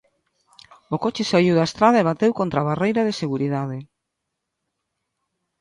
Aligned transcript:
O 0.95 0.97
coche 1.03 1.29
saíu 1.31 1.53
da 1.55 1.67
estrada 1.69 1.97
e 1.99 2.07
bateu 2.09 2.31
contra 2.39 2.57
a 2.59 2.67
barreira 2.69 3.01
de 3.07 3.17
seguridade. 3.21 3.77